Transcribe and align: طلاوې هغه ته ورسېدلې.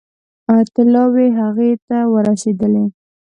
طلاوې 0.73 1.27
هغه 1.39 1.67
ته 1.87 1.97
ورسېدلې. 2.13 2.85